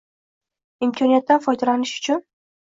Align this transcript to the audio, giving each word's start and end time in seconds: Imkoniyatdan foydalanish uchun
Imkoniyatdan 0.87 1.45
foydalanish 1.45 1.95
uchun 2.03 2.25